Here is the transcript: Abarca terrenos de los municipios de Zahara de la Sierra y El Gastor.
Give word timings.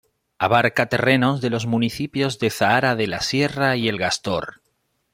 Abarca 0.39 0.89
terrenos 0.89 1.41
de 1.41 1.51
los 1.51 1.67
municipios 1.67 2.39
de 2.39 2.49
Zahara 2.49 2.95
de 2.95 3.05
la 3.05 3.19
Sierra 3.21 3.75
y 3.77 3.87
El 3.87 3.99
Gastor. 3.99 4.63